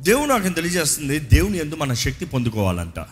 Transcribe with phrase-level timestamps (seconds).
[0.00, 3.06] దేవుడు నాకు తెలియజేస్తుంది దేవుని ఎందు మన శక్తి పొందుకోవాలంట.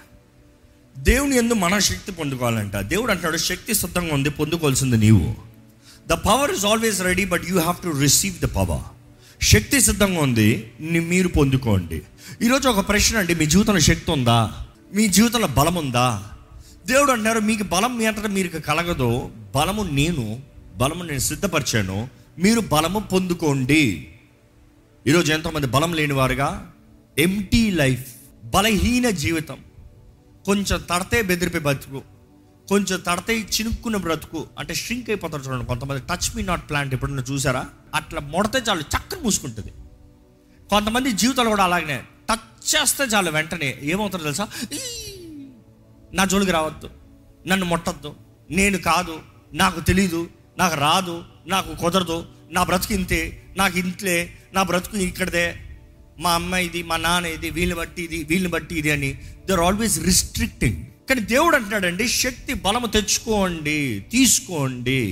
[0.99, 2.77] దేవుని ఎందు మన శక్తి పొందుకోవాలంట.
[2.77, 5.35] దేవుడు అంటున్నాడు శక్తి సిద్ధంగా ఉంది పొందుకోవాల్సింది నీవు.
[6.07, 8.81] The power is always ready but you have to receive the power
[9.45, 12.03] శక్తి సిద్ధంగా ఉంది మీరు పొందుకోండి.
[12.43, 14.53] ఈరోజు ఒక ప్రశ్న అండి మీ జీవితంలో శక్తి ఉందా?
[14.95, 16.23] మీ జీవితంలో బలం ఉందా?
[16.87, 19.31] దేవుడు అంటారు మీకు బలం మీ అంతటా మీకు కలగదు.
[19.55, 20.41] బలము నేను
[20.77, 22.09] బలము నేను సిద్ధపరిచాను.
[22.39, 24.09] మీరు బలము పొందుకోండి.
[25.07, 26.73] ఈరోజు ఎంతోమంది బలం లేని వారుగా
[27.19, 28.15] ఎంటీ లైఫ్
[28.45, 29.59] బలహీన జీవితం.
[30.45, 32.03] కొంచెం తడితే బెదిరిపోయి బతుకు.
[32.69, 34.47] కొంచెం తడితే చినుక్కున్న బ్రతుకు.
[34.59, 36.01] అంటే షింక్ అయిపోతారు చూడండి కొంతమంది.
[36.01, 37.67] టచ్ మీ నాట్ ప్లాంట్ ఎప్పుడన్నా చూసారా?
[37.95, 39.73] అట్లా మొడతే చాలు చక్కని మూసుకుంటుంది.
[40.71, 42.03] కొంతమంది జీవితాలు కూడా అలాగనే.
[42.31, 43.79] టచ్ చేస్తే చాలు వెంటనే.
[43.83, 44.49] ఏమవుతారు తెలుసా?
[46.13, 46.91] నా జోలికి రావద్దు.
[47.47, 48.15] నన్ను ముట్టద్దు.
[48.51, 49.21] నేను కాదు.
[49.53, 50.29] నాకు తెలీదు.
[50.59, 51.25] నాకు రాదు.
[51.47, 52.27] నాకు కుదరదు.
[52.51, 53.45] నా బ్రతుకు ఇంతే.
[53.57, 54.33] నాకు ఇంట్లే.
[54.53, 55.65] నా బ్రతుకు ఇక్కడదే.
[56.21, 59.11] మా అమ్మ ఇది మా నాన్న ఇది వీళ్ళని బట్టి ఇది వీళ్ళని బట్టి ఇది అని.
[59.47, 63.79] దే ఆర్ ఆల్వేస్ రిస్ట్రిక్టింగ్ కానీ దేవుడు అంటున్నాడండి శక్తి బలము తెచ్చుకోండి
[64.13, 65.03] తీసుకోండి.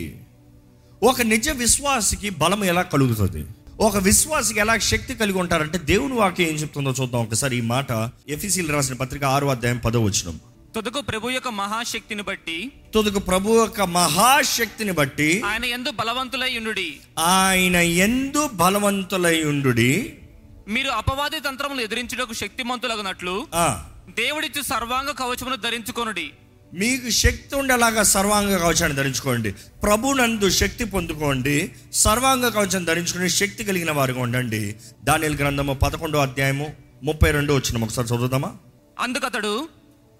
[1.03, 3.45] ఒక నిజ విశ్వాసికి బలం ఎలా కలుగుతుంది?
[3.81, 7.55] ఒక విశ్వాసికి ఎలా శక్తి కలిగి ఉంటారంటే దేవుని వాక్యం ఏం చెప్తుందో చూద్దాం ఒకసారి.
[7.57, 7.91] ఈ మాట
[8.29, 10.37] ఎఫీసీలు రాసిన పత్రిక ఆరు అధ్యాయం పదో వచ్చినాం
[10.75, 12.57] తుదకు ప్రభు యొక్క మహాశక్తిని బట్టి
[12.95, 16.89] తుదకు ప్రభు యొక్క మహాశక్తిని బట్టి ఆయన ఎందు బలవంతులై ఉండుడి.
[17.19, 19.93] ఆయన ఎందు బలవంతులై ఉండుడి.
[20.69, 23.47] మీరు అపవాది తంత్రములు ఎదిరించుటకు శక్తిమంతులగునట్లు
[24.09, 26.31] దేవుడిచ్చు సర్వాంగ కవచమును ధరించుకొనుడి.
[26.75, 29.53] మీకు శక్తి ఉండేలాగా సర్వాంగ కవచాన్ని ధరించుకోండి.
[29.53, 31.73] ప్రభునందు శక్తి పొందుకోండి.
[31.92, 34.77] సర్వాంగ కవచం ధరించుకుని శక్తి కలిగిన వారుగా ఉండండి.
[35.05, 38.56] దానిల గ్రంథము పదకొండో అధ్యాయము ముప్పై రెండు వచ్చిన ఒకసారి చదువుదామా?
[38.98, 39.69] అందుకతడు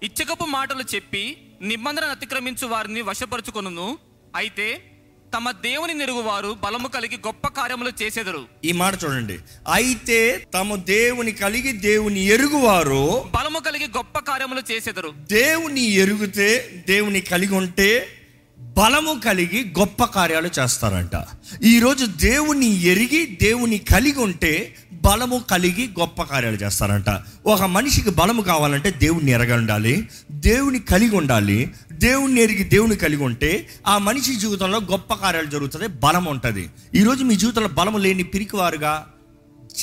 [0.03, 3.97] ఇచ్చకపు మాటలు చెప్పి నిబంధన అతిక్రమించు వారిని వశపరుచుకొనును.
[4.35, 4.96] అయితే
[5.33, 8.45] తమ దేవుని నెరుగువారు బలము కలిగి గొప్ప కార్యములు చేసెదరు.
[8.65, 9.37] ఈ మాట చూడండి.
[9.71, 15.13] అయితే తమ దేవుని కలిగి దేవుని ఎరుగువారు బలము కలిగి గొప్ప కార్యములు చేసెదరు.
[15.31, 18.07] దేవుని ఎరుగుతే దేవుని కలిగి ఉంటే
[18.59, 21.25] బలము కలిగి గొప్ప కార్యాలు చేస్తారంట.
[21.63, 27.05] ఈరోజు దేవుని ఎరిగి దేవుని కలిగి ఉంటే బలము కలిగి గొప్ప కార్యాలు చేస్తారంట.
[27.45, 33.67] ఒక మనిషికి బలము కావాలంటే దేవుని ఎరగ ఉండాలి దేవుని కలిగి ఉండాలి దేవుణ్ణి ఎరిగి దేవుని కలిగి ఉంటే
[33.87, 36.69] ఆ మనిషి జీవితంలో గొప్ప కార్యాలు జరుగుతుంది బలం ఉంటుంది.
[36.95, 39.07] ఈరోజు మీ జీవితంలో బలం లేని పిరికివారుగా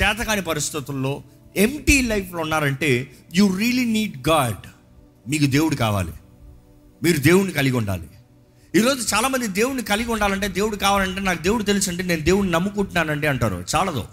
[0.02, 1.22] చేతకాని పరిస్థితుల్లో
[1.56, 4.68] ఎంటీ లైఫ్లో ఉన్నారంటే యు రియలీ నీడ్ గాడ్
[5.30, 6.10] మీకు దేవుడు కావాలి.
[7.02, 8.08] మీరు దేవుణ్ణి కలిగి ఉండాలి.
[8.74, 13.64] ఈరోజు చాలామంది దేవుణ్ణి కలిగి ఉండాలంటే దేవుడు కావాలంటే నాకు దేవుడు తెలుసు అంటే నేను దేవుడిని నమ్ముకుంటున్నానండి అంటారు.
[13.76, 14.04] చాలదు.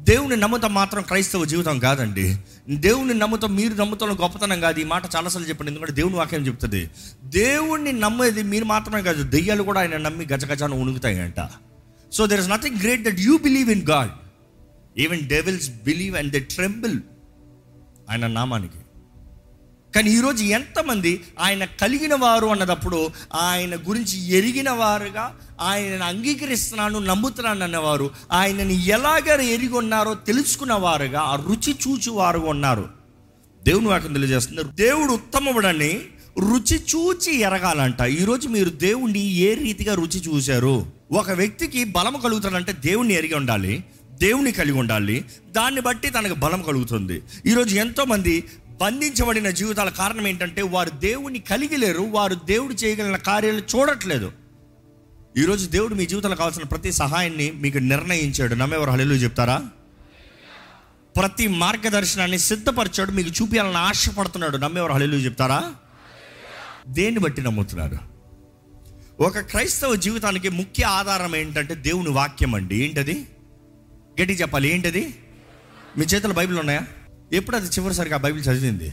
[0.00, 2.36] దేవుని నమ్ముతాం మాత్రం క్రైస్తవ జీవితం కాదండి.
[2.68, 4.80] దేవుని నమ్ముతాం మీరు నమ్ముతాం గొప్పతనం కాదు.
[4.80, 5.70] ఈ మాట చాలాసార్లు చెప్పండి.
[5.70, 6.90] ఎందుకంటే దేవుని వాక్యం చెప్తుంది.
[7.24, 9.22] దేవుణ్ణి నమ్మేది మీరు మాత్రమే కాదు.
[9.22, 11.48] దెయ్యాలు కూడా ఆయన నమ్మి గజగజాను ఉణుకుతాయంట.
[12.12, 14.10] So there is nothing great that you believe in God
[14.98, 17.00] even devils believe and they tremble
[18.10, 18.78] ఆయన నామానికి.
[19.94, 28.10] కానీ ఈరోజు ఎంతమంది ఆయన కలిగిన వారు అన్నదప్పుడు ఆయన గురించి ఎరిగిన వారుగా ఆయనను అంగీకరిస్తున్నాను నమ్ముతున్నాను అన్నవారు
[28.32, 32.88] ఆయనని ఎలాగ ఎరిగి ఉన్నారో తెలుసుకున్న వారుగా ఆ రుచి చూచి వారు ఉన్నారు.
[33.64, 36.00] దేవుని వాక్యం తెలియజేస్తున్నారు దేవుడు ఉత్తమముడని
[36.38, 38.00] రుచి చూచి ఎరగాలంట.
[38.00, 40.86] ఈరోజు మీరు దేవుణ్ణి ఏ రీతిగా రుచి చూశారు?
[41.12, 45.24] ఒక వ్యక్తికి బలం కలుగుతాడంటే దేవుణ్ణి ఎరిగి ఉండాలి దేవుని కలిగి ఉండాలి.
[45.50, 47.22] దాన్ని బట్టి తనకు బలం కలుగుతుంది.
[47.46, 48.44] ఈరోజు ఎంతోమంది
[48.80, 54.32] బంధించబడిన జీవితాల కారణం ఏంటంటే వారు దేవుని కలిగి లేరు వారు దేవుడు చేయగలిగిన కార్యాలు చూడట్లేదు.
[55.36, 58.54] ఈరోజు దేవుడు మీ జీవితంలో కావాల్సిన ప్రతి సహాయాన్ని మీకు నిర్ణయించాడు.
[58.54, 59.62] నమ్మేవారు హల్లెలూయా చెప్తారా?
[61.16, 64.56] ప్రతి మార్గదర్శనాన్ని సిద్ధపరిచాడు మీకు చూపించాలని ఆశపడుతున్నాడు.
[64.56, 65.74] నమ్మేవారు హల్లెలూయా చెప్తారా?
[66.88, 67.98] దేన్ని బట్టి నమ్ముతున్నారు
[69.20, 72.76] ఒక క్రైస్తవ జీవితానికి ముఖ్య ఆధారం ఏంటంటే దేవుని వాక్యం అండి.
[72.76, 73.26] ఏంటది?
[74.20, 75.14] గట్టి చెప్పాలి ఏంటది?
[75.98, 76.80] మీ చేతుల బైబిల్ ఉన్నాయా?
[77.32, 78.92] ఎప్పుడు అది చివరిసారిగా ఆ బైబిల్ చదివింది?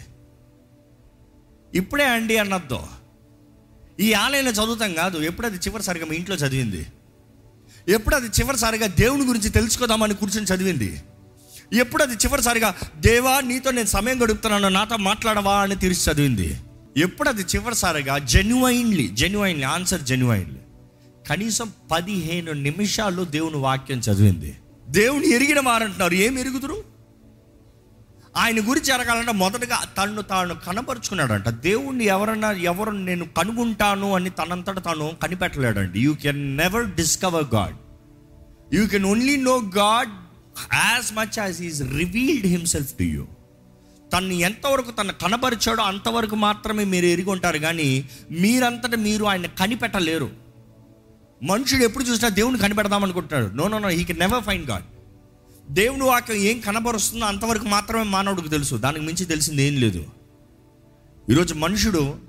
[1.73, 2.79] ఇప్పుడే అండి అన్నద్దు.
[4.00, 6.88] ఈ ఆలయంలో చదువుతాం కాదు ఎప్పుడు అది చివరిసారిగా మీ ఇంట్లో చదివింది?
[7.88, 11.01] ఎప్పుడు అది చివరిసారిగా దేవుని గురించి తెలుసుకుందామని కూర్చొని చదివింది?
[11.74, 16.60] ఎప్పుడు అది చివరిసారిగా దేవా నీతో నేను సమయం గడుపుతున్నాను నాతో మాట్లాడవా అని తీర్చి చదివింది?
[16.98, 20.60] ఎప్పుడు అది చివరిసారిగా జెన్యువైన్లీ జెన్యువైన్లీ ఆన్సర్ జెన్యువైన్లీ
[21.30, 24.57] కనీసం పదిహేను నిమిషాల్లో దేవుని వాక్యం చదివింది.
[24.89, 26.94] దేవుని ఎరిగిన వారంటున్నారు ఏం ఎరుగుదురు?
[28.38, 31.50] ఆయన గురించి జరగాలంటే మొదటగా తను తాను కనపరుచుకున్నాడంట.
[31.50, 36.00] దేవుణ్ణి ఎవరన్నా ఎవరు నేను కనుగొంటాను అని తనంతట తాను కనిపెట్టలేడండి.
[36.00, 37.78] You can never discover God
[38.76, 40.12] you can only know God
[40.74, 43.26] as much as is revealed himself to you
[44.14, 50.30] తను ఎంతవరకు తను కనపరిచాడో అంతవరకు మాత్రమే మీరు ఎరిగి ఉంటారు కానీ మీరంతటా మీరు ఆయన కనిపెట్టలేరు.
[51.44, 53.56] మనుషుడు ఎప్పుడు చూసినా దేవుని కనిపెడదాం అనుకుంటున్నాడు.
[53.56, 54.84] No no no he can never find God
[55.69, 58.75] దేవుని వాక్యం ఏం కనబరుస్తుందో అంతవరకు మాత్రమే మానవుడికి తెలుసు.
[58.75, 60.06] దానికి మించి తెలిసింది ఏం లేదు.
[61.31, 62.19] ఈరోజు మనుషుడు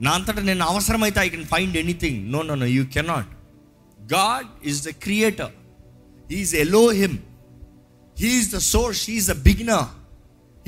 [0.00, 3.28] నా అంతటా నేను అవసరమైతే I can find anything no no no you cannot
[4.14, 5.50] God is the creator
[6.30, 7.18] he's allow him
[8.18, 9.84] he's the source he's the beginner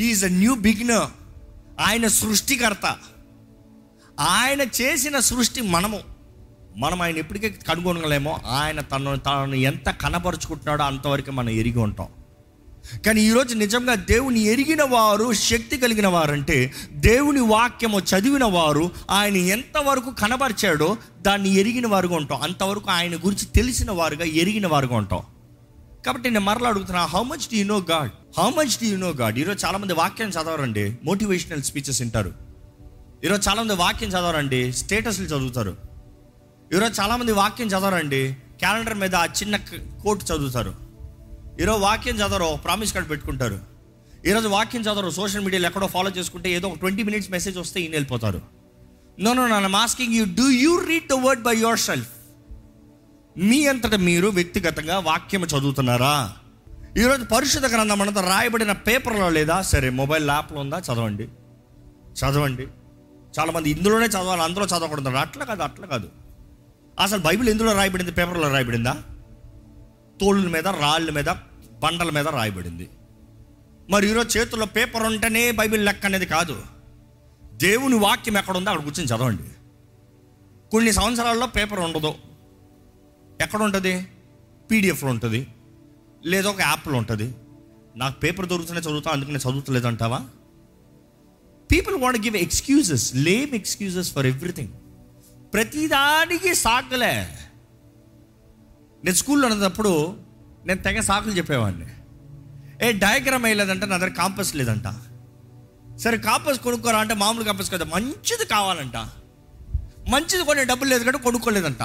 [0.01, 1.11] he's the new beginner
[1.81, 2.99] ఆయన సృష్టికర్త.
[4.21, 6.16] ఆయన చేసిన సృష్టి మనము.
[6.77, 12.07] మనం ఆయన ఎప్పటికీ కనుగొనగలేమో ఆయన తను తనను ఎంత కనపరుచుకుంటున్నాడో అంతవరకు మనం ఎరిగి ఉంటాం.
[13.07, 20.11] కానీ ఈరోజు నిజంగా దేవుని ఎరిగిన వారు శక్తి కలిగిన వారంటే దేవుని వాక్యము చదివిన వారు ఆయన ఎంతవరకు
[20.11, 22.43] కనబరిచాడో దాన్ని ఎరిగిన వారుగా ఉంటాం.
[22.43, 25.23] అంతవరకు ఆయన గురించి తెలిసిన వారుగా ఎరిగిన వారుగా ఉంటాం.
[26.07, 29.09] కాబట్టి నేను మరలా అడుగుతున్నా how much do you know God how much do you know
[29.09, 32.33] God ఈరోజు చాలామంది వాక్యం చదవరండి మోటివేషనల్ స్పీచెస్ వింటారు.
[33.25, 35.96] ఈరోజు చాలామంది వాక్యం చదవరండి స్టేటస్లు చదువుతారు.
[36.75, 38.37] ఈరోజు చాలామంది వాక్యం చదవరండి.
[38.59, 39.57] క్యాలెండర్ మీద ఆ చిన్న
[40.03, 40.75] కోట్ చదువుతారు.
[41.61, 43.61] ఈరోజు వాక్యం చదవరు ప్రామిస్ కార్డ్ పెట్టుకుంటారు.
[44.27, 47.91] ఈరోజు వాక్యం చదవరు సోషల్ మీడియాలో ఎక్కడో ఫాలో చేసుకుంటే ఏదో ఒక ట్వంటీ మినిట్స్ మెసేజ్ వస్తే ఈయన
[47.91, 48.41] వెళ్ళిపోతారు.
[49.21, 51.79] నో నో నన్ను asking you do you read the word by your
[53.39, 56.33] yourself అంతటా మీరు వ్యక్తిగతంగా వాక్యం చదువుతున్నారా?
[56.99, 59.63] ఈరోజు పరిశుద్ధ గ్రంథం అంతా రాయబడిన పేపర్లో లేదా?
[59.63, 60.79] సరే మొబైల్ యాప్లో ఉందా?
[60.79, 61.25] చదవండి.
[62.25, 62.63] చదవండి.
[63.39, 65.09] చాలామంది ఇందులోనే చదవాలి అందులో చదవకూడదు.
[65.09, 66.09] అట్లా కాదు అట్లా కాదు.
[67.01, 68.11] అసలు బైబిల్ ఎందులో రాయబడింది?
[68.11, 69.03] పేపర్లో రాయబడిందా?
[70.21, 71.25] తోళ్ళ మీద రాళ్ళ మీద
[71.83, 72.91] బండల మీద రాయబడింది.
[73.91, 76.63] మరి ఈరోజు చేతుల్లో పేపర్ ఉంటేనే బైబిల్ లెక్క అనేది కాదు.
[77.55, 79.43] దేవుని వాక్యం ఎక్కడ ఉందో అక్కడ కూర్చొని చదవండి.
[80.71, 82.15] కొన్ని సంవత్సరాల్లో పేపర్ ఉండదు.
[83.41, 84.07] ఎక్కడ ఉంటుంది?
[84.71, 85.47] పీడిఎఫ్లో ఉంటుంది.
[86.25, 87.35] లేదా ఒక యాప్లో ఉంటుంది.
[87.97, 90.19] నాకు పేపర్ దొరుకుతూనే చదువుతా అందుకు నేను చదువుతలేదు అంటావా
[91.73, 94.69] people want give excuses lame excuses for everything
[95.55, 97.29] ప్రతిదానికి సాకులే.
[99.05, 100.17] నేను స్కూల్లో ఉన్నప్పుడు
[100.67, 101.87] నేను తెగ సాకులు చెప్పేవాడిని.
[102.89, 104.85] ఏ డయాగ్రామ్ వేయలేదంట నా దగ్గర కాంపస్ లేదంట.
[105.97, 108.97] సరే కాంపస్ కొనుక్కోరా అంటే మామూలు కాంపస్ కదా మంచిది కావాలంట.
[110.09, 111.83] మంచిది కొనే డబ్బులు లేదు కంటే కొనుక్కోలేదంట.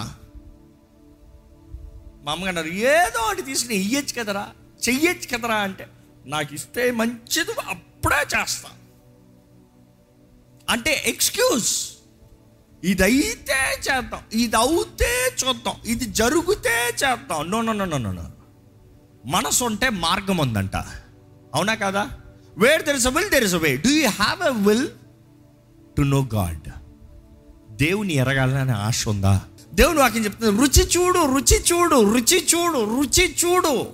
[2.23, 4.49] మా అమ్మగారు అన్నారు ఏదో ఒకటి తీసుకుని ఇయ్యచ్చు కదరా
[4.89, 5.87] చెయ్యొచ్చు కదరా అంటే
[6.25, 8.69] నాకు ఇస్తే మంచిది అప్పుడే చేస్తా.
[10.69, 12.00] అంటే ఎక్స్క్యూజ్.
[12.83, 14.19] ఇదైతే చేద్దాం.
[14.33, 15.73] ఇది అవుతే చూద్దాం.
[15.85, 17.51] ఇది జరిగితే చేద్దాం.
[17.51, 18.23] No no no no no
[19.25, 20.75] మనసు ఉంటే మార్గం ఉందంట
[21.55, 22.09] అవునా కదా?
[22.57, 24.87] Where there is a will there is a way do you have a will
[25.97, 26.69] to know God
[27.71, 29.41] దేవుని ఎరగాలని ఆశ ఉందా?
[29.73, 33.87] దేవుని వాక్యం చెప్తుంది రుచి చూడు రుచి చూడు రుచి చూడు రుచి చూడు.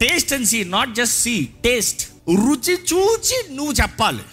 [0.00, 4.24] Taste and see not just see taste రుచి చూచి నువ్వు చెప్పాలి.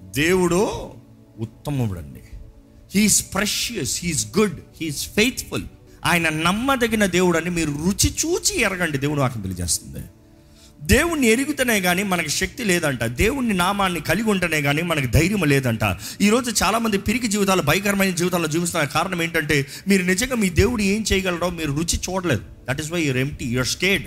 [0.00, 0.90] దేవుడు
[1.38, 2.15] ఉత్తముడు అండి
[2.96, 5.64] he's precious he's good he's faithful
[6.04, 8.98] ఆయన నమ్మదగిన దేవుడు అని మీరు రుచి చూచి ఎరగండి.
[8.98, 10.04] దేవుడు వాక్యం తెలియజేస్తుంది.
[10.82, 13.04] దేవుణ్ణి ఎరుగుతనే కానీ మనకి శక్తి లేదంట.
[13.04, 15.98] దేవుణ్ణి నామాన్ని కలిగి ఉంటేనే కానీ మనకి ధైర్యం లేదంట.
[16.20, 21.50] ఈరోజు చాలామంది పిరికి జీవితాలు భయంకరమైన జీవితాల్లో జీవిస్తున్న కారణం ఏంటంటే మీరు నిజంగా మీ దేవుడు ఏం చేయగలరో
[21.50, 22.40] మీరు రుచి చూడలేదు.
[22.70, 24.06] That is why you're empty your state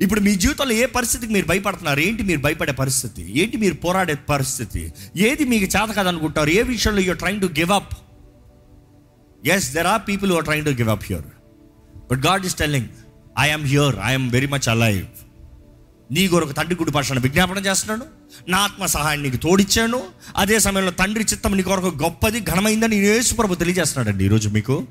[0.00, 2.00] ఇప్పుడు మీ జీవితంలో ఏ పరిస్థితికి మీరు భయపడుతున్నారు?
[2.00, 3.40] ఏంటి మీరు భయపడే పరిస్థితి?
[3.40, 4.92] ఏంటి మీరు పోరాడే పరిస్థితి?
[5.16, 6.50] ఏది మీకు చేత కాదనుకుంటారు?
[6.50, 7.98] ఏ విషయంలో you're trying to give up
[9.46, 11.22] as there are people are trying to give up here
[12.10, 12.86] but God is telling
[13.38, 15.06] I'm here I'm very much alive
[16.12, 18.04] నీ కొరకు తండ్రి గుడి భాషను విజ్ఞాపనం చేస్తున్నాను.
[18.48, 20.02] నా ఆత్మ సహాయం నీకు తోడిచ్చాను.
[20.36, 24.86] అదే సమయంలో తండ్రి చిత్తం నీ కొరకు గొప్పది ఘనమైందని యేసు ప్రభు తెలియజేస్తున్నాడండి ఈరోజు మీకు.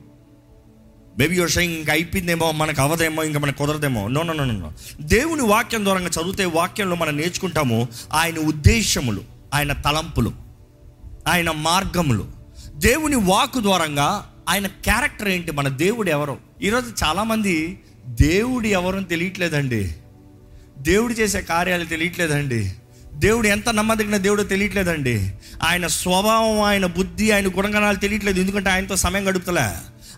[1.20, 4.08] మేబీ యువర్ షైంగ్ ఇంకా అయిపోయిందేమో మనకు అవదేమో ఇంకా మనకు కుదరదేమో.
[4.08, 10.34] నో నో నో నో దేవుని వాక్యం ద్వారా చదివితే వాక్యంలో మనం నేర్చుకుంటాము ఆయన ఉద్దేశములు ఆయన తలంపులు
[11.28, 12.28] ఆయన మార్గములు.
[12.76, 15.52] దేవుని వాక్ ద్వారంగా ఆయన క్యారెక్టర్ ఏంటి?
[15.52, 16.38] మన దేవుడు ఎవరు?
[16.62, 19.96] ఈరోజు చాలామంది దేవుడు ఎవరని తెలియట్లేదండి.
[20.78, 22.74] దేవుడు చేసే కార్యాలు తెలియట్లేదండి.
[23.14, 25.32] దేవుడు ఎంత నమ్మదగిన దేవుడో తెలియట్లేదండి.
[25.64, 28.40] ఆయన స్వభావం ఆయన బుద్ధి ఆయన గుణగణాలు తెలియట్లేదు.
[28.40, 29.72] ఎందుకంటే ఆయనతో సమయం గడుపుతలే.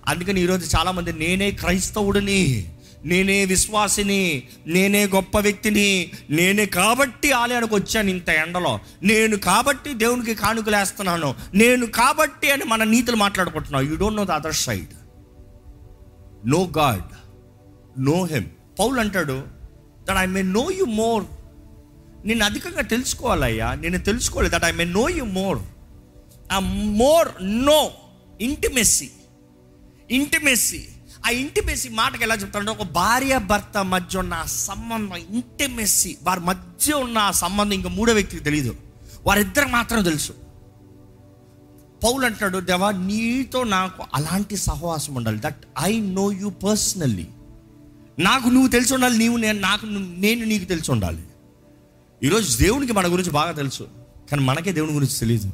[0.07, 2.69] అందుకని ఈరోజు చాలామంది నేనే క్రైస్తవుడిని.
[3.05, 8.79] నేనే విశ్వాసిని నేనే గొప్ప వ్యక్తిని నేనే కాబట్టి ఆలయానికి వచ్చాను ఇంత ఎండలో.
[9.03, 11.35] నేను కాబట్టి దేవునికి కానుకలేస్తున్నాను.
[11.53, 14.87] నేను కాబట్టి అని మన నీతులు మాట్లాడుకుంటున్నాం you don't know the other side
[16.45, 17.03] know God
[18.01, 18.45] know him
[18.79, 19.43] Paul అంటాడు
[20.09, 21.23] that I may know you more
[22.25, 23.73] నేను అధికంగా తెలుసుకోవాలయ్యా.
[23.73, 24.51] నేను తెలుసుకోవాలి.
[24.51, 25.59] That I may know you more
[26.51, 27.91] uh more know
[28.41, 29.09] intimacy
[30.11, 30.87] intimacy
[31.25, 36.93] uh intimacy మాటకి ఎలా చెప్తాడంటే ఒక భార్య భర్త మధ్య ఉన్న ఆ సంబంధం ఇంటిమెస్సీ వారి మధ్య
[36.93, 38.75] ఉన్న ఆ సంబంధం ఇంకా మూడో వ్యక్తికి తెలియదు
[39.25, 40.33] వారిద్దరు మాత్రం తెలుసు.
[42.03, 45.41] పౌలు అంటాడు దేవా నీతో నాకు అలాంటి సహవాసం ఉండాలి.
[45.45, 47.27] That I know you personally
[48.19, 51.23] నాకు నువ్వు తెలిసి ఉండాలి నీవు నేను నాకు నేను నీకు తెలిసి ఉండాలి.
[52.23, 53.83] ఈరోజు దేవునికి మన గురించి బాగా తెలుసు.
[54.31, 55.51] కానీ మనకే దేవుని గురించి తెలియదు.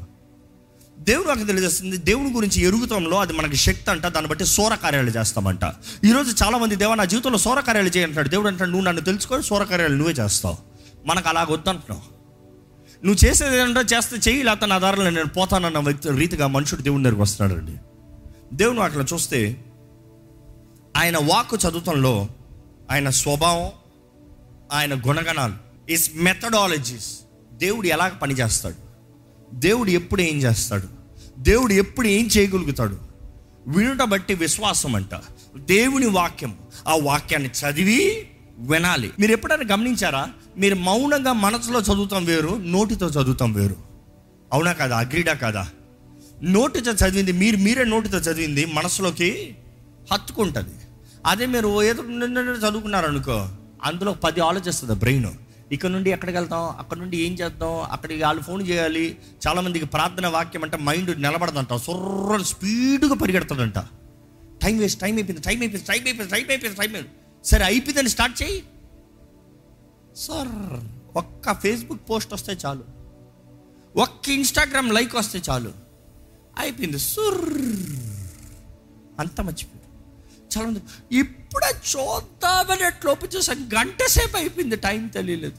[1.00, 5.60] దేవుడు నాకు తెలియజేస్తుంది దేవుని గురించి ఎరుగుతంలో అది మనకి శక్తి అంట దాన్ని బట్టి సోర కార్యాలు చేస్తామంట.
[6.06, 9.96] ఈరోజు చాలామంది దేవ నా జీవితంలో సోర కార్యాలు చేయంటాడు దేవుడు అంటాడు నువ్వు నన్ను తెలుసుకొని సోర కార్యాలు
[9.96, 10.58] నువ్వే చేస్తావు.
[11.06, 12.18] మనకు అలాగ వద్దంటున్నావు.
[13.06, 17.22] నువ్వు చేసేది ఏంటంటే చేస్తే చెయ్యి లేకపోతే నా దారిలో నేను పోతానన్న వ్యక్తి రీతిగా మనుషుడు దేవుని దగ్గరికి
[17.22, 17.78] వస్తున్నాడండి.
[18.54, 19.66] దేవుని అట్లా చూస్తే
[20.98, 22.28] ఆయన వాక్కు చదువుతంలో
[22.92, 23.72] ఆయన స్వభావం
[24.72, 25.54] ఆయన గుణగణాలు
[25.90, 27.20] ఇస్ మెథడాలజీస్
[27.54, 28.87] దేవుడు ఎలాగ పనిచేస్తాడు?
[29.54, 30.88] దేవుడు ఎప్పుడు ఏం చేస్తాడు?
[31.40, 32.98] దేవుడు ఎప్పుడు ఏం చేయగలుగుతాడు?
[33.68, 35.16] వినుట బట్టి విశ్వాసం అంట.
[35.58, 36.58] దేవుని వాక్యం.
[36.88, 38.28] ఆ వాక్యాన్ని చదివి
[38.60, 39.12] వినాలి.
[39.20, 40.30] మీరు ఎప్పుడైనా గమనించారా?
[40.58, 43.76] మీరు మౌనంగా మనసులో చదువుతాం వేరు నోటితో చదువుతాం వేరు.
[44.54, 44.98] అవునా కాదా?
[44.98, 45.68] అగ్రిడా కదా?
[46.44, 49.56] నోటితో చదివింది మీరు మీరే నోటితో చదివింది మనసులోకి
[50.14, 50.76] హత్తుకుంటుంది.
[51.26, 52.04] అదే మీరు ఏదో
[52.70, 53.50] చదువుకున్నారనుకో
[53.84, 55.26] అందులో పది ఆలోచిస్తుంది బ్రెయిన్.
[55.72, 56.76] ఇక్కడ నుండి ఎక్కడికి వెళ్తాం?
[56.78, 57.82] అక్కడ నుండి ఏం చేద్దాం?
[57.82, 59.18] అక్కడికి వాళ్ళు ఫోన్ చేయాలి.
[59.48, 61.74] చాలామందికి ప్రార్థన వాక్యం అంటే మైండ్ నిలబడదంట.
[61.74, 63.80] సొర్ర స్పీడ్గా పరిగెడుతుందంట.
[64.64, 67.12] టైం వేస్ట్ టైం అయిపోయింది టైం అయిపోయింది టైం అయిపోయింది టైం అయిపోయింది టైం అయిపోయింది.
[67.44, 68.64] సరే అయిపోయిందని స్టార్ట్ చేయి.
[70.16, 70.86] సార్
[71.18, 72.84] ఒక్క ఫేస్బుక్ పోస్ట్ వస్తే చాలు.
[73.96, 75.72] ఒక్క ఇన్స్టాగ్రామ్ లైక్ వస్తే చాలు.
[76.58, 77.00] అయిపోయింది.
[77.00, 77.54] సుర్
[79.20, 79.77] అంత మర్చిపోయింది
[80.58, 80.80] చాలా
[81.12, 85.58] ఇప్పుడే చూద్దామని ఎట్లా ఓపెన్ గంట సేపు అయిపోయింది టైం తెలియలేదు.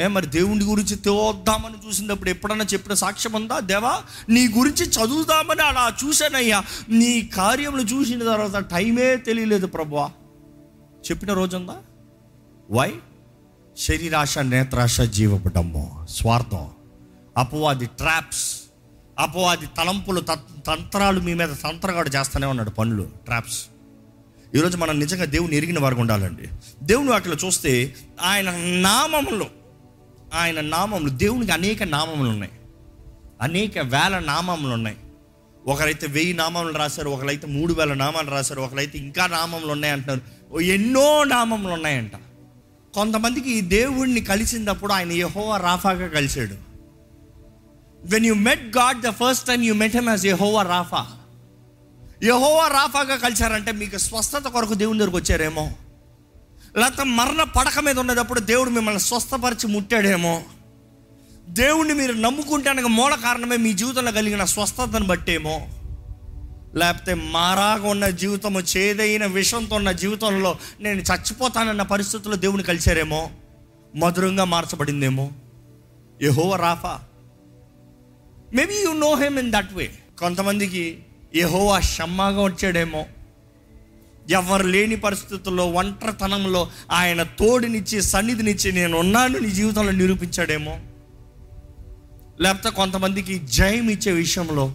[0.00, 3.60] ఏ మరి దేవుడి గురించి తోద్దామని చూసినప్పుడు ఎప్పుడన్నా చెప్పిన సాక్ష్యం ఉందా?
[3.60, 6.64] దేవా నీ గురించి చదువుదామని అలా చూశానయ్యా.
[6.88, 10.10] నీ కార్యములు చూసిన తర్వాత టైమే తెలియలేదు ప్రభువా.
[11.10, 11.76] చెప్పిన రోజుందా?
[12.70, 12.94] వై?
[13.76, 16.70] శరీరాశ నేత్రాశ జీవపడము స్వార్థం
[17.36, 18.60] అపవాది ట్రాప్స్
[19.18, 20.20] అపవాది తలంపులు
[20.66, 23.66] తంత్రాలు మీ మీద తంత్రగాడు చేస్తూనే ఉన్నాడు పనులు ట్రాప్స్
[24.54, 26.48] ఈరోజు మనం నిజంగా దేవుని ఎరిగిన వారికి ఉండాలండి.
[26.82, 29.46] దేవుని వాటిలో చూస్తే ఆయన నామములు
[30.34, 32.52] ఆయన నామములు దేవునికి అనేక నామములు ఉన్నాయి.
[33.40, 34.96] అనేక వేల నామములు ఉన్నాయి.
[35.66, 40.20] ఒకరైతే వెయ్యి నామములు రాశారు ఒకరైతే మూడు వేల నామాలు రాశారు ఒకరైతే ఇంకా నామములు ఉన్నాయంటున్నారు
[40.52, 42.12] ఓ ఎన్నో నామములు ఉన్నాయంట.
[42.94, 46.65] కొంతమందికి ఈ దేవుణ్ణి కలిసినప్పుడు ఆయన యహోవ రాఫాగా కలిశాడు.
[48.06, 51.06] When you met God the first time you met him as Jehovah Rapha
[52.24, 55.72] Jehovah రాఫాగా కలిశారంటే మీకు స్వస్థత కొరకు దేవుని దగ్గరకు వచ్చారేమో.
[56.76, 60.42] లేకపోతే మరణ పడక మీద ఉన్నప్పుడు దేవుడు మిమ్మల్ని స్వస్థపరిచి ముట్టాడేమో.
[61.48, 65.68] దేవుణ్ణి మీరు నమ్ముకుంటానికి మూల కారణమే మీ జీవితంలో కలిగిన స్వస్థతను బట్టేమో.
[66.74, 73.30] లేకపోతే మారాగా ఉన్న జీవితము చేదైన విషంతో ఉన్న జీవితంలో నేను చచ్చిపోతానన్న పరిస్థితుల్లో దేవుని కలిశారేమో.
[73.96, 75.30] మధురంగా మార్చబడిందేమో.
[76.22, 77.00] Jehovah Rapha
[78.54, 80.98] maybe you know him in that way కొంతమందికి
[81.34, 83.06] యహోవా షమ్మాగా వచ్చాడేమో.
[84.30, 90.78] ఎవరు లేని పరిస్థితుల్లో ఒంటరితనంలో ఆయన తోడునిచ్చి సన్నిధినిచ్చి నేను ఉన్నాను నీ జీవితంలో నిరూపించాడేమో.
[92.40, 94.74] లేకపోతే కొంతమందికి జయం ఇచ్చే విషయంలో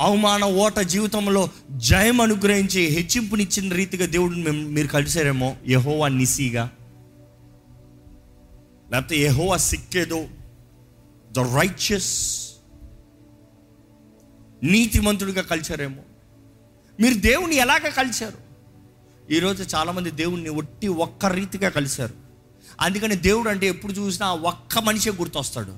[0.00, 6.70] అవమాన ఓట జీవితంలో జయం అనుగ్రహించి హెచ్చింపునిచ్చిన రీతిగా దేవుడిని మేము- మీరు కలిసారేమో యహోవా నిసిగా.
[8.92, 10.24] లేకపోతే యహోవా సిక్కేదో
[11.38, 12.48] ద రైచియస్
[14.62, 16.02] నీతిమంతుడిగా కలిశారేమో.
[17.00, 18.38] మీరు దేవుని ఎలాగ కలిశారు?
[19.32, 22.14] ఈరోజు చాలామంది దేవుణ్ణి ఒట్టి ఒక్క రీతిగా కలిశారు.
[22.80, 25.74] అందుకని దేవుడు అంటే ఎప్పుడు చూసినా ఒక్క మనిషే గుర్తొస్తాడు.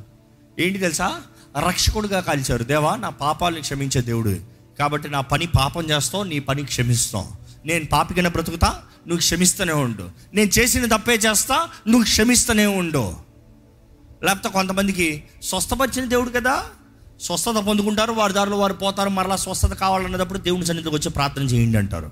[0.59, 1.23] ఏంటి తెలుసా?
[1.67, 4.41] రక్షకుడిగా కలిశారు దేవా నా పాపాలను క్షమించే దేవుడు.
[4.79, 7.29] కాబట్టి నా పని పాపం చేస్తావు నీ పని క్షమిస్తాం
[7.65, 8.69] నేను పాపికైనా బ్రతుకుతా
[9.07, 10.11] నువ్వు క్షమిస్తూనే ఉండు.
[10.35, 13.30] నేను చేసిన తప్పే చేస్తా నువ్వు క్షమిస్తూనే ఉండు.
[14.25, 16.67] లేకపోతే కొంతమందికి స్వస్థపరిచిన దేవుడు కదా?
[17.21, 22.11] స్వస్థత పొందుకుంటారు వారి దారిలో వారు పోతారు మరలా స్వస్థత కావాలన్నప్పుడు దేవుని సన్నిధికి వచ్చి ప్రార్థన చేయండి అంటారు.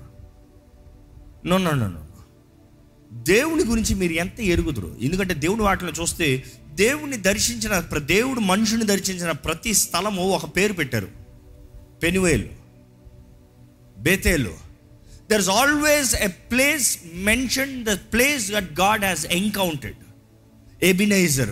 [1.45, 2.05] నో నో నో
[3.13, 4.95] దేవుని గురించి మీరు ఎంత ఎరుగుదురు?
[5.01, 11.07] ఎందుకంటే దేవుని వాటిలో చూస్తే దేవుని దర్శించిన ప్ర- దేవుడు మనుషుని దర్శించిన ప్రతి స్థలము ఒక పేరు పెట్టారు.
[12.03, 12.47] Penuel
[13.97, 14.53] Bethel.
[15.31, 19.95] There is always a place mention the place that God has encountered
[20.83, 21.49] Ebenezer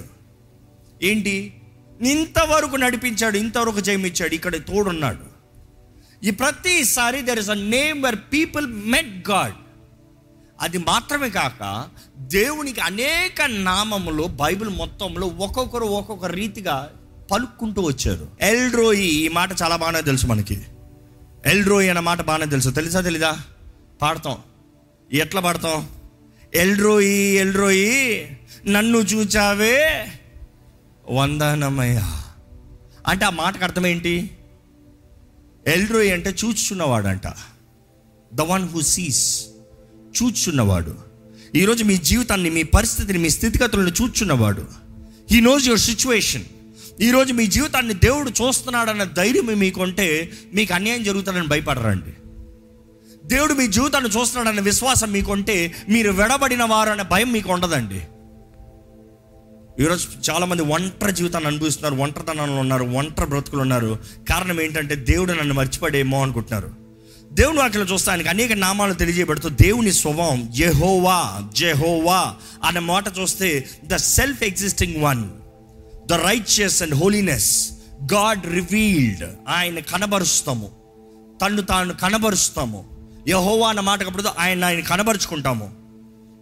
[1.03, 1.61] ఏంటి?
[2.01, 5.37] ఇంతవరకు నడిపించాడు ఇంతవరకు జయమిచ్చాడు ఇక్కడ తోడున్నాడు.
[6.23, 9.53] ఈ ప్రతిసారి there is a name where people met God
[10.61, 16.89] అది మాత్రమే కాక దేవునికి అనేక నామములు బైబిల్ మొత్తంలో ఒక్కొక్కరు ఒక్కొక్క రీతిగా
[17.31, 18.27] పలుక్కుంటూ వచ్చారు.
[18.41, 20.61] ఎల్డ్రోయి ఈ మాట చాలా బాగానే తెలుసు మనకి.
[21.45, 22.69] ఎల్డ్రోయి అన్న మాట బాగానే తెలుసు.
[22.69, 23.39] తెలుసా తెలీదా?
[24.01, 24.37] పాడతాం.
[25.13, 25.89] ఎట్లా పాడతాం?
[26.55, 28.29] ఎల్డ్రోయి ఎల్డ్రోయి
[28.67, 30.07] నన్ను చూచావే
[31.09, 32.23] వందనమయ్యా.
[33.07, 34.29] అంటే ఆ మాటకు అర్థం ఏంటి?
[35.67, 37.27] ఎల్డ్రోయి అంటే చూచుచున్నవాడంట.
[38.33, 39.45] ద వన్ హూ సీస్
[40.23, 40.95] చూచున్నవాడు
[41.55, 44.65] ఈరోజు మీ జీవితాన్ని మీ పరిస్థితిని మీ స్థితిగతులను చూచున్నవాడు
[45.31, 46.43] హీ నోస్ యువర్ సిచ్యువేషన్
[47.01, 52.13] ఈరోజు మీ జీవితాన్ని దేవుడు చూస్తున్నాడన్న ధైర్యం మీకుంటే మీకు అన్యాయం జరుగుతుందని భయపడరండి.
[53.25, 58.01] దేవుడు మీ జీవితాన్ని చూస్తున్నాడన్న విశ్వాసం మీకుంటే మీరు వెడబడిన వారు అనే భయం మీకు ఉండదండి
[59.79, 63.99] ఈరోజు చాలామంది ఒంటరి జీవితాన్ని అనుభవిస్తున్నారు ఒంటరితనంలో ఉన్నారు ఒంటరి బ్రతుకులు ఉన్నారు.
[64.29, 66.71] కారణం ఏంటంటే దేవుడు నన్ను మర్చిపడేమో అనుకుంటున్నారు.
[67.33, 73.95] దేవుని వాక్యలో చూస్తే ఆయనకి అనేక నామాలు తెలియజేయబడుతూ దేవుని స్వభావం జెహోవా జెహోవా అనే మాట చూస్తే the
[73.95, 75.29] self existing one
[76.07, 77.71] the righteous and holiness
[78.13, 80.71] God revealed ఆయన కనబరుస్తాము
[81.45, 82.85] తను తాను కనబరుస్తాము
[83.27, 85.71] యహోవా అన్న మాట కప్పుడు ఆయన ఆయన కనబరుచుకుంటాము.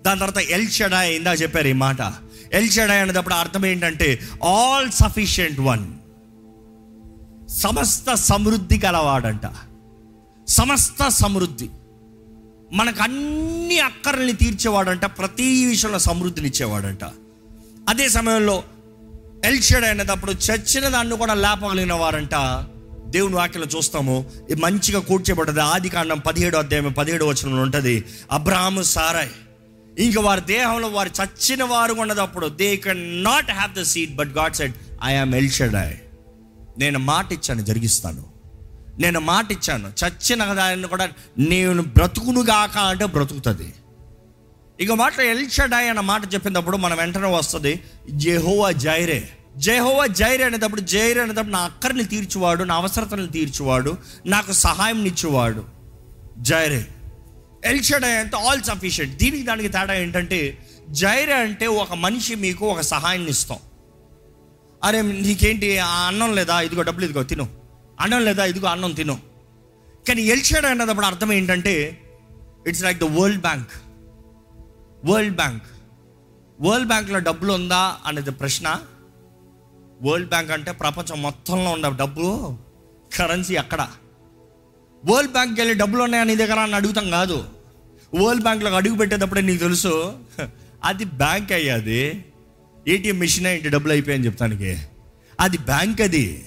[0.05, 2.01] దాని తర్వాత ఎల్ షడాయ్ ఇందా చెప్పారు ఈ మాట.
[2.55, 5.87] ఎల్ అనేటప్పుడు అర్థం ఏంటంటే ఆల్ సఫిషియంట్ వన్.
[7.49, 9.41] సమస్త సమృద్ధి గలవాడంట.
[10.47, 11.69] సమస్త సమృద్ధి.
[12.73, 17.03] మనకు అన్ని అక్కర్లని తీర్చేవాడంట ప్రతి విషయంలో సమృద్ధిని ఇచ్చేవాడంట
[17.89, 18.63] అదే సమయంలో
[19.45, 22.63] ఎల్షెడ్ అయినప్పుడు చచ్చిన దాన్ని కూడా లేపగలిగిన వారంట
[23.07, 25.61] దేవుని వాక్యలో చూస్తాము ఇది మంచిగా కూర్చోబడ్డది.
[25.61, 29.29] ఆది కాండం పదిహేడు అధ్యాయం పదిహేడు వచనంలో ఉంటుంది అబ్రాహము సారాయ్.
[29.99, 34.53] ఇంకా వారి దేహంలో వారు చచ్చిన వారు ఉన్నదప్పుడు they can not have the seed but God
[34.53, 34.73] said
[35.03, 35.93] I am
[36.79, 38.25] నేను మాట ఇచ్చాను జరిగిస్తాను.
[38.99, 39.91] నేను మాట ఇచ్చాను.
[40.05, 43.73] చచ్చిన దాన్ని కూడా నేను బ్రతుకునుగాక అంటే బ్రతుకుతుంది.
[44.79, 47.79] ఇక మాట ఎల్షడాయ్ అన్న మాట చెప్పినప్పుడు మనం వెంటనే వస్తుంది
[48.11, 49.29] జెహోవా జైరే.
[49.57, 55.63] జెహోవా జైర్ అనేటప్పుడు జైర్ అనేటప్పుడు నా అక్కర్ని తీర్చువాడు నా అవసరతలను తీర్చువాడు నాకు సహాయం ఇచ్చేవాడు.
[56.37, 56.87] జైరే.
[57.65, 60.57] ఎల్షడాయ్ అంటే ఆల్ సఫిషియంట్ దీనికి దానికి తేడా ఏంటంటే
[60.89, 63.57] జైర అంటే ఒక మనిషి మీకు ఒక సహాయాన్ని ఇస్తాం.
[64.83, 66.61] అరే నీకేంటి ఆ అన్నం లేదా?
[66.61, 67.49] ఇదిగో డబ్బులు ఇదిగో తిను.
[67.99, 68.45] అన్నం లేదా?
[68.45, 69.19] ఇదిగో అన్నం తిను.
[70.07, 72.01] కానీ ఎల్షాడ్ అన్నప్పుడు అర్థం ఏంటంటే
[72.67, 73.69] it's like the world bank
[75.05, 75.63] world bank
[76.61, 78.81] world బ్యాంక్లో డబ్బులు ఉందా అనేది ప్రశ్న.
[80.01, 82.57] వరల్డ్ బ్యాంక్ అంటే ప్రపంచం మొత్తంలో ఉన్న డబ్బు
[83.17, 83.87] కరెన్సీ అక్కడ.
[85.05, 87.54] వరల్డ్ బ్యాంక్కి వెళ్ళి డబ్బులు ఉన్నాయా నీ దగ్గర అని అడుగుతాం కాదు.
[88.15, 90.13] వరల్డ్ బ్యాంక్లో అడుగు పెట్టేటప్పుడే నీకు తెలుసు.
[90.83, 92.25] అది బ్యాంక్ అయ్యాది
[92.87, 94.77] ఏటీఎం మిషన్ ఏంటి డబ్బులు అయిపోయాయని చెప్తానికి.
[95.39, 96.45] అది బ్యాంక్ అది.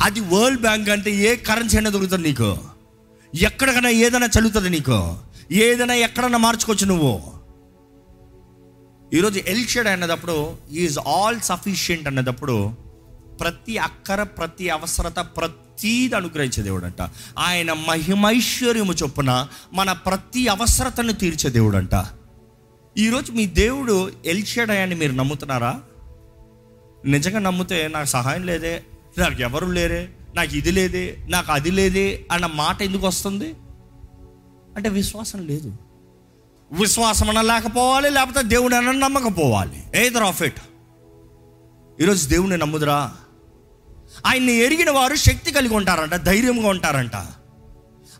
[0.00, 2.58] అది వరల్డ్ బ్యాంక్ అంటే ఏ కరెన్సీ అయినా దొరుకుతుంది నీకు.
[3.34, 5.16] ఎక్కడికైనా ఏదైనా చదువుతుంది నీకు.
[5.52, 7.22] ఏదైనా ఎక్కడైనా మార్చుకోవచ్చు నువ్వు.
[9.12, 12.83] ఈరోజు ఎల్షెడ్ అన్నదప్పుడు ఈజ్ ఆల్ సఫిషియంట్ అన్నదప్పుడు
[13.40, 21.50] ప్రతి అక్కర ప్రతి అవసరత ప్రతీది అనుగ్రహించే దేవుడు అంట ఆయన మహిమైశ్వర్యము చొప్పున మన ప్రతి అవసరతను తీర్చే
[21.50, 22.06] దేవుడు అంట
[22.98, 25.80] ఈరోజు మీ దేవుడు ఎల్షెడ్ అని మీరు నమ్ముతున్నారా?
[27.06, 28.82] నిజంగా నమ్మితే నాకు సహాయం లేదే
[29.18, 33.54] నాకు ఎవరు లేరే నాకు ఇది లేదే నాకు అది లేదే అన్న మాట ఎందుకు వస్తుంది?
[34.76, 35.76] అంటే విశ్వాసం లేదు.
[36.72, 39.82] విశ్వాసం అన్న లేకపోవాలి లేకపోతే దేవుడు అన్న నమ్మకపోవాలి.
[39.94, 40.60] ఏదర్ ఆఫ్ ఇట్
[42.00, 43.14] ఈరోజు దేవుని నమ్ముదురా?
[44.26, 47.16] ఆయన్ని ఎరిగిన వారు శక్తి కలిగి ఉంటారంట ధైర్యంగా ఉంటారంట.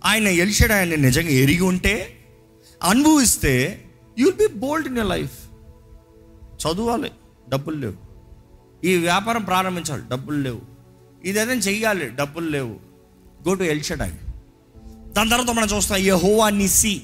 [0.05, 2.19] ఆయన ఎలిషాడు ఆయన నిజంగా ఎరిగి ఉంటే
[2.83, 3.85] అనుభవిస్తే
[4.19, 5.39] you'll be bold in your life
[6.63, 7.11] చదవాలి
[7.49, 7.95] డబ్బులు లేవు.
[8.87, 10.61] ఈ వ్యాపారం ప్రారంభించాలి డబ్బులు లేవు.
[11.25, 12.77] ఇదేదైనా చెయ్యాలి డబ్బులు లేవు.
[13.49, 14.13] గో టు ఎల్షడాయ్
[15.13, 17.03] దాని తర్వాత మనం చూస్తాం యహోవా నిసి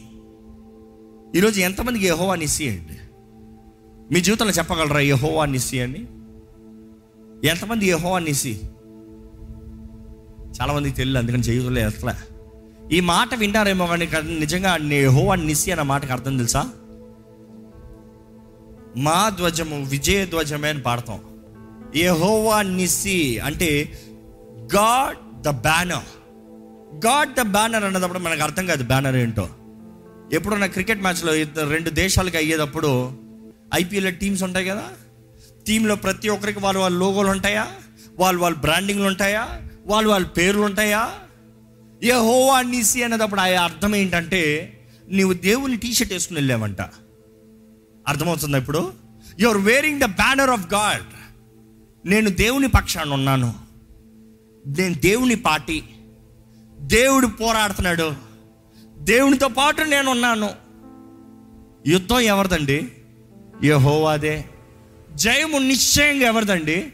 [1.36, 2.98] ఈరోజు ఎంతమందికి యహోవా నిసి అండి?
[4.14, 6.06] మీ జీవితంలో చెప్పగలరా యహోవా నిసి అని?
[7.48, 8.60] ఎంతమంది యహోవా నిసి
[10.62, 12.12] చాలామందికి తెలియదు అందుకని జీవితంలో అసలు.
[12.92, 14.06] ఈ మాట వింటారేమో కానీ
[14.38, 16.68] నిజంగా నిజంగా అని నిసి అన్న మాటకు అర్థం తెలుసా?
[18.96, 21.20] మా ధ్వజము విజయ ధ్వజమే అని పాడతాం.
[21.96, 23.92] యహోవా నిసి అంటే
[24.74, 26.08] God the banner.
[27.06, 29.48] God the banner అన్నదప్పుడు మనకు అర్థం కాదు బ్యానర్ ఏంటో.
[30.32, 33.12] ఎప్పుడన్నా క్రికెట్ మ్యాచ్లో ఇద్దరు రెండు దేశాలకి అయ్యేటప్పుడు
[33.74, 34.82] ఐపీఎల్ టీమ్స్ ఉంటాయి కదా?
[35.66, 37.66] టీంలో ప్రతి ఒక్కరికి వాళ్ళు వాళ్ళ లోగోలు ఉంటాయా?
[38.18, 39.48] వాళ్ళు వాళ్ళ బ్రాండింగ్లు ఉంటాయా?
[39.90, 41.12] వాళ్ళు వాళ్ళ పేర్లు ఉంటాయా?
[42.02, 44.72] ఏ హోవా నిసి అనేటప్పుడు ఆ అర్థం ఏంటంటే
[45.08, 46.80] నీవు దేవుని టీ షర్ట్ వేసుకుని వెళ్ళావంట.
[48.08, 48.92] అర్థమవుతుంది ఇప్పుడు?
[49.48, 51.02] Are wearing the banner of God
[52.08, 53.54] నేను దేవుని పక్షాన ఉన్నాను.
[54.66, 55.82] నేను దేవుని పార్టీ.
[56.78, 58.14] దేవుడు పోరాడుతున్నాడు.
[58.98, 60.50] దేవునితో పాటు నేను ఉన్నాను.
[61.86, 62.92] యుద్ధం ఎవరిదండి?
[63.64, 64.44] ఏ హోవాదే
[65.14, 66.92] జయము నిశ్చయంగా ఎవరిదండి?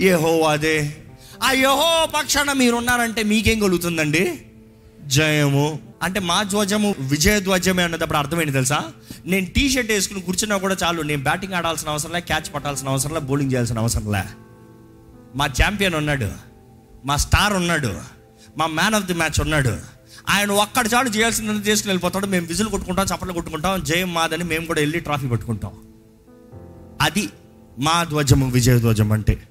[0.00, 0.96] ఏ హోవాదే
[1.42, 4.42] ఆ యహో పక్షాన మీరు ఉన్నారంటే మీకేం కలుగుతుందండి?
[5.06, 5.78] జయము.
[6.02, 8.84] అంటే మా ధ్వజము విజయ ధ్వజమే అన్నప్పుడు అర్థమైంది తెలుసా?
[9.26, 13.14] నేను టీ షర్ట్ వేసుకుని కూర్చున్నా కూడా చాలు నేను బ్యాటింగ్ ఆడాల్సిన అవసరం లే క్యాచ్ పట్టాల్సిన అవసరం
[13.14, 14.22] లే బౌలింగ్ చేయాల్సిన అవసరం లే.
[15.34, 16.30] మా ఛాంపియన్ ఉన్నాడు
[17.04, 18.00] మా స్టార్ ఉన్నాడు
[18.56, 19.78] మా మ్యాన్ ఆఫ్ ది మ్యాచ్ ఉన్నాడు.
[20.28, 24.80] ఆయన ఒక్కడి చాటు చేయాల్సిందని చేసుకుని వెళ్ళిపోతాడు మేము విజులు కొట్టుకుంటాం చప్పట్లు కొట్టుకుంటాం జయం మాదని మేము కూడా
[24.80, 25.72] వెళ్ళి ట్రాఫీ పట్టుకుంటాం.
[27.00, 27.28] అది
[27.78, 29.47] మా ధ్వజము విజయ ధ్వజం అంటే.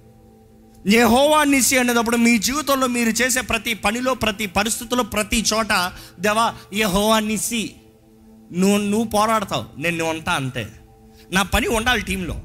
[0.87, 7.19] యహోవా నిసి అనేటప్పుడు మీ జీవితంలో మీరు చేసే ప్రతి పనిలో ప్రతి పరిస్థితుల్లో ప్రతి చోట దేవా యహోవా
[7.19, 7.75] నిసి
[8.53, 9.81] నువ్వు నువ్వు పోరాడతావు.
[9.81, 10.71] నేను ఉంటా అంతే
[11.31, 12.41] నా పని ఉండాలి టీంలో.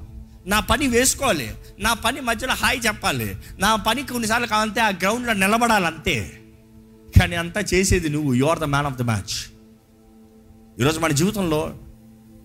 [0.46, 1.54] నా పని వేసుకోవాలి.
[1.78, 3.36] నా పని మధ్యలో హాయ్ చెప్పాలి.
[3.58, 6.40] నా పని కొన్నిసార్లు కావాలంటే ఆ గ్రౌండ్లో నిలబడాలి అంతే.
[7.20, 8.34] కానీ అంతా చేసేది నువ్వు.
[8.34, 9.52] You are the man of the match
[10.80, 11.74] ఈరోజు మన జీవితంలో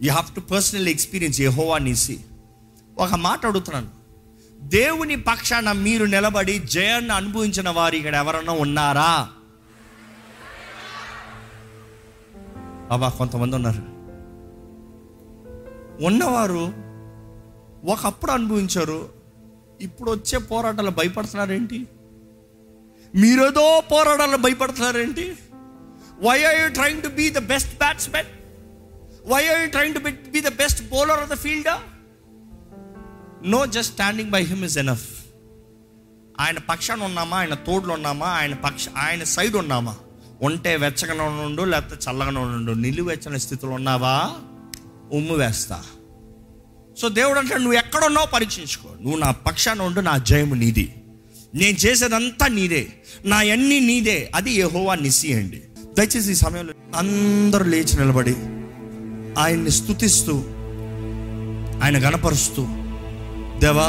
[0.04, 2.20] you have to personal experience Jehovah Nissi
[2.98, 3.97] ఒక మాట అడుగుతున్నాను.
[4.62, 9.30] దేవుని పక్షాన మీరు నిలబడి జయాన్ని అనుభవించిన వారు ఇక్కడ ఎవరన్నా ఉన్నారా?
[12.92, 13.98] అబ్బా కొంతమంది ఉన్నారు.
[16.04, 16.74] ఉన్నవారు
[17.86, 19.10] ఒకప్పుడు అనుభవించారు
[19.82, 21.88] ఇప్పుడు వచ్చే పోరాటాలు భయపడుతున్నారేంటి?
[23.16, 25.36] మీరేదో పోరాటాలు భయపడుతున్నారేంటి?
[26.20, 28.28] Why are you trying to be the best batsmen
[29.26, 31.97] why are you trying to be the best bowler of the fielder
[33.46, 35.10] no just standing by him is enough
[36.40, 37.38] ఆయన పక్షాన ఉన్నామా?
[37.38, 38.26] ఆయన తోడులో ఉన్నామా?
[38.26, 39.96] ఆయన పక్ష ఆయన సైడ్ ఉన్నామా?
[40.42, 42.72] ఉంటే వెచ్చగానే ఉండు లేకపోతే చల్లగానే ఉండు.
[42.72, 44.32] నిలువెచ్చని స్థితిలో ఉన్నావా?
[45.14, 45.84] ఉమ్ము వేస్తా.
[47.02, 48.90] సో దేవుడు అంటే నువ్వు ఎక్కడున్నావు పరీక్షించుకో.
[49.02, 50.96] నువ్వు నా పక్షాన ఉండు నా జయము నీది.
[51.56, 52.88] నేను చేసేదంతా నీదే.
[53.26, 54.32] నా అన్ని నీదే.
[54.36, 55.62] అది యహోవా నిసి అండి
[55.98, 58.36] దయచేసి ఈ సమయంలో అందరూ లేచి నిలబడి
[59.42, 60.34] ఆయన్ని స్తుతిస్తూ
[61.84, 62.68] ఆయన గణపరుస్తూ
[63.60, 63.88] దేవా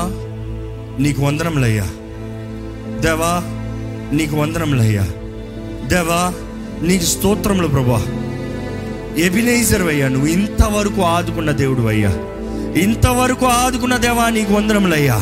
[1.03, 1.87] నీకు వందనములయ్యా.
[3.01, 3.33] దేవా
[4.13, 5.03] నీకు వందనములయ్యా.
[5.89, 6.33] దేవా
[6.83, 8.03] నీకు స్తోత్రములు ప్రభా
[9.19, 12.11] ఎబినేజర్ అయ్యా నువ్వు ఇంతవరకు ఆదుకున్న దేవుడు అయ్యా
[12.81, 15.21] ఇంతవరకు ఆదుకున్న దేవా నీకు వందనములయ్యా.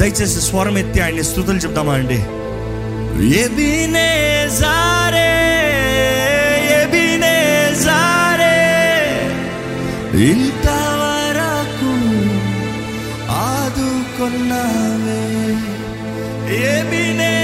[0.00, 2.20] దయచేసి స్వరం ఎత్తి ఆయన్ని స్థుతులు చెప్తామా అండి?
[3.42, 5.28] ఎబినేజారే
[10.30, 10.77] ఇంత
[14.50, 15.20] ఆదుకున్నావే
[16.68, 17.37] ఎబినేజారే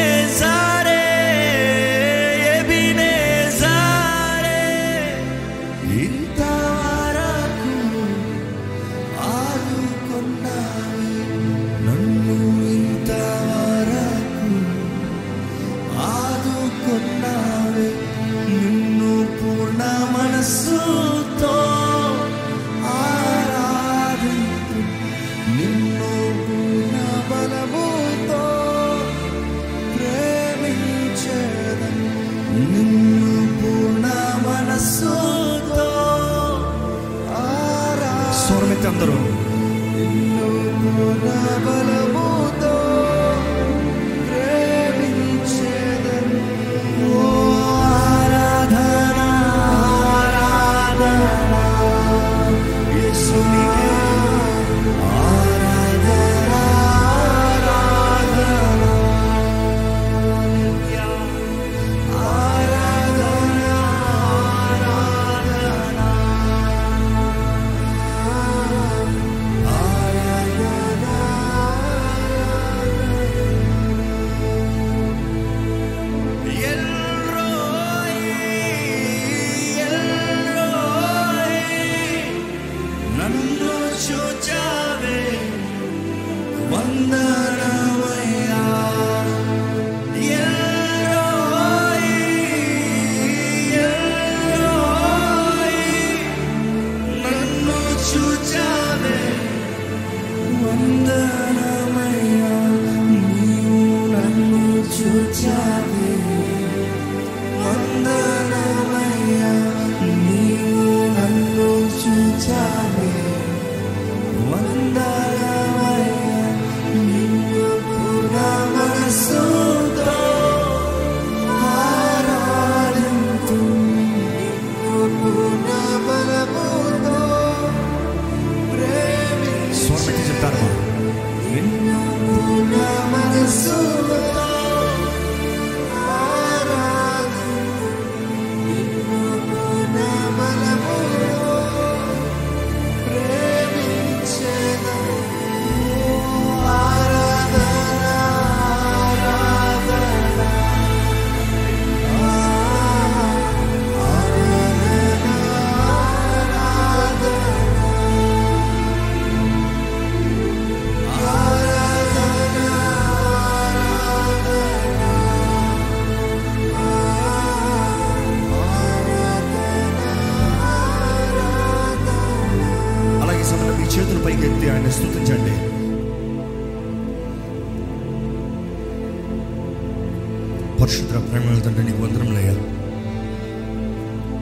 [180.85, 182.55] పరిశుద్ధ ప్రేమ తండ్రి నీకు వందరంలయ్యా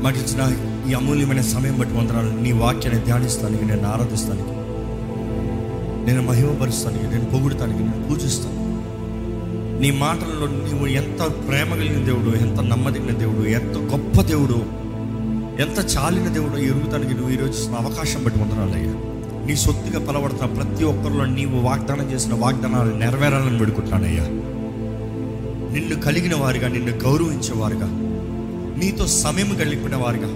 [0.02, 0.42] మాకు ఇచ్చిన
[0.90, 2.31] ఈ అమూల్యమైన సమయం బట్టి వందనాలు.
[2.40, 4.55] నీ వాక్యాన్ని ధ్యానిస్తానికి నేను ఆరాధిస్తానికి
[6.07, 8.59] నేను మహిమపరుస్తానికి నేను పొగుడుతానికి నేను పూజిస్తాను.
[9.81, 14.59] నీ మాటల్లో నీవు ఎంత ప్రేమ కలిగిన దేవుడు ఎంత నమ్మదగిన దేవుడు ఎంత గొప్ప దేవుడు
[15.62, 18.94] ఎంత చాలిన దేవుడు ఎరుగుతానికి నువ్వు ఈరోజు ఇచ్చిన అవకాశం బట్టి వందనాలయ్యా
[19.46, 24.26] నీ సొత్తుగా పలవడుతున్న ప్రతి ఒక్కరిలో నీవు వాగ్దానం చేసిన వాగ్దానాలు నెరవేరాలని పెడుకుంటానయ్యా
[25.72, 27.87] నిన్ను కలిగిన వారుగా నిన్ను గౌరవించేవారుగా.
[28.78, 30.28] నీతో సమయం గడిపిన వారుగా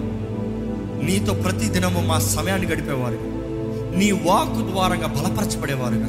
[1.04, 3.36] నీతో ప్రతి దినము మా సమయాన్ని గడిపేవారుగా.
[3.98, 6.06] నీ వాక్ ద్వారంగా బలపరచబడేవారుగా.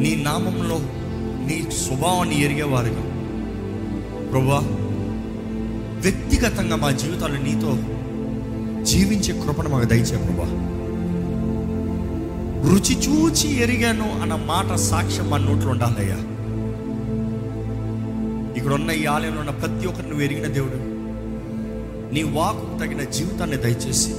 [0.00, 0.78] నీ నామంలో
[1.46, 3.02] నీ స్వభావాన్ని ఎరిగేవారుగా.
[4.30, 4.60] ప్రభా
[6.00, 7.76] వ్యక్తిగతంగా మా జీవితాలు నీతో
[8.84, 10.68] జీవించే కృపను మాకు దయచే ప్రభా.
[12.70, 16.16] రుచి చూచి ఎరిగాను అన్న మాట సాక్ష్యం మా నోట్లో ఉండాలయ్యా
[18.56, 20.92] ఇక్కడ ఉన్న ఈ ఆలయంలో ఉన్న ప్రతి ఒక్కరిని నువ్వు ఎరిగిన దేవుడు.
[22.14, 24.10] నీ వాకు తగిన జీవితాన్ని దయచేసి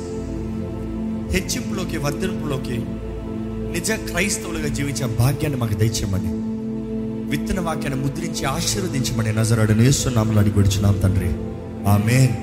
[1.38, 2.78] హెచ్చింపులోకి వర్ధింపులోకి
[3.74, 6.44] నిజ క్రైస్తవులుగా జీవించే భాగ్యాన్ని మాకు దయచేయమని
[7.30, 10.54] విత్తన వాక్యాన్ని ముద్రించి ఆశీర్వదించమని నజరాడు నేస్తున్నాము అడిగి
[11.00, 11.30] తండ్రి.
[11.90, 12.43] ఆమెన్.